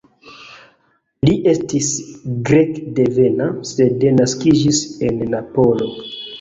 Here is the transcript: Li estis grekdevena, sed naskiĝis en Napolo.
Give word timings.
Li 1.29 1.33
estis 1.51 1.91
grekdevena, 2.51 3.53
sed 3.75 4.09
naskiĝis 4.19 4.85
en 5.13 5.25
Napolo. 5.39 5.95